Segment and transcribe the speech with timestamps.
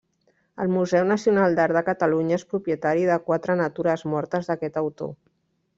[0.63, 5.17] El Museu Nacional d'Art de Catalunya és propietari de quatre natures mortes d'aquest autor.